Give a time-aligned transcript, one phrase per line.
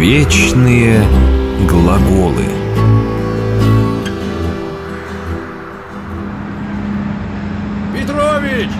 [0.00, 1.04] Вечные
[1.68, 2.46] глаголы
[7.92, 8.70] Петрович!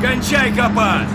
[0.00, 1.08] Кончай копать!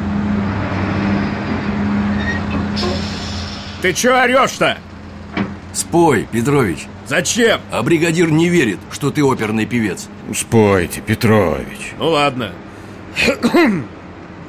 [3.81, 4.77] Ты чё орёшь-то?
[5.71, 7.61] Спой, Петрович Зачем?
[7.71, 12.51] А бригадир не верит, что ты оперный певец Спойте, Петрович Ну ладно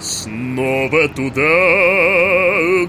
[0.03, 1.43] Снова туда,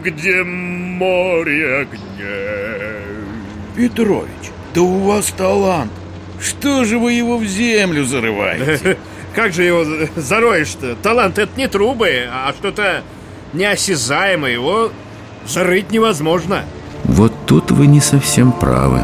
[0.03, 3.27] где море огней
[3.75, 5.91] Петрович, да у вас талант
[6.41, 8.97] Что же вы его в землю зарываете?
[9.35, 10.95] Как же его зароешь-то?
[11.03, 13.03] Талант это не трубы, а что-то
[13.53, 14.91] неосязаемое Его
[15.45, 16.63] зарыть невозможно
[17.03, 19.01] Вот тут вы не совсем правы,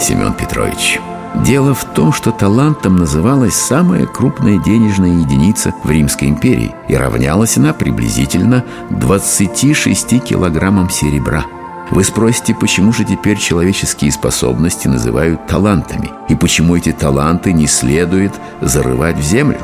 [0.00, 0.98] Семен Петрович.
[1.34, 7.56] Дело в том, что талантом называлась самая крупная денежная единица в Римской империи и равнялась
[7.56, 11.44] она приблизительно 26 килограммам серебра.
[11.90, 18.32] Вы спросите, почему же теперь человеческие способности называют талантами и почему эти таланты не следует
[18.60, 19.58] зарывать в землю?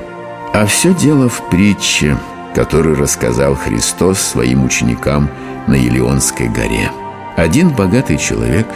[0.53, 2.17] А все дело в притче,
[2.55, 5.31] которую рассказал Христос своим ученикам
[5.67, 6.91] на Елеонской горе.
[7.37, 8.67] Один богатый человек,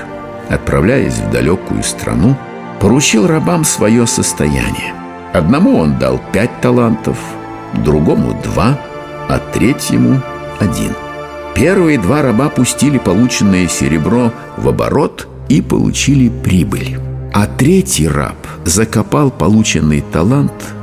[0.48, 2.36] отправляясь в далекую страну,
[2.82, 4.92] поручил рабам свое состояние.
[5.32, 7.16] Одному он дал пять талантов,
[7.84, 8.76] другому два,
[9.28, 10.20] а третьему
[10.58, 10.92] один.
[11.54, 16.98] Первые два раба пустили полученное серебро в оборот и получили прибыль.
[17.32, 20.74] А третий раб закопал полученный талант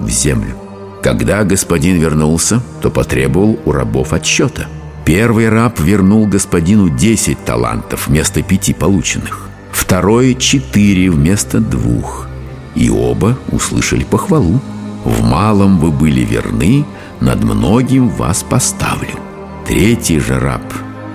[0.00, 0.54] в землю.
[1.02, 4.68] Когда господин вернулся, то потребовал у рабов отчета.
[5.04, 9.51] Первый раб вернул господину 10 талантов вместо пяти полученных.
[9.92, 12.26] Второй– четыре вместо двух.
[12.74, 14.58] И оба услышали похвалу.
[15.04, 16.86] «В малом вы были верны,
[17.20, 19.18] над многим вас поставлю».
[19.66, 20.62] Третий же раб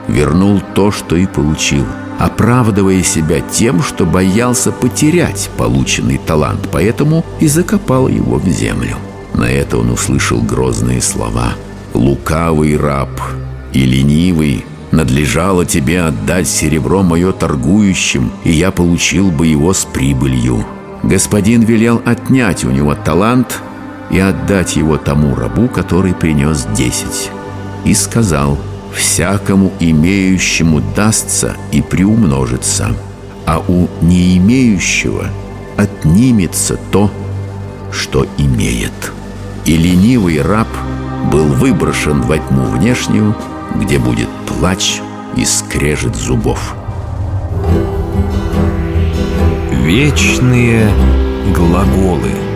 [0.07, 1.85] вернул то, что и получил,
[2.19, 8.97] оправдывая себя тем, что боялся потерять полученный талант, поэтому и закопал его в землю.
[9.33, 11.53] На это он услышал грозные слова
[11.95, 13.09] «Лукавый раб
[13.73, 20.65] и ленивый, надлежало тебе отдать серебро мое торгующим, и я получил бы его с прибылью».
[21.03, 23.61] Господин велел отнять у него талант
[24.09, 27.29] и отдать его тому рабу, который принес десять.
[27.85, 28.57] И сказал,
[28.93, 32.95] «Всякому имеющему дастся и приумножится,
[33.45, 35.27] а у не имеющего
[35.77, 37.11] отнимется то,
[37.91, 39.13] что имеет».
[39.65, 40.67] И ленивый раб
[41.31, 43.35] был выброшен во тьму внешнюю,
[43.75, 45.01] где будет плач
[45.35, 46.75] и скрежет зубов.
[49.71, 50.89] Вечные
[51.55, 52.46] глаголы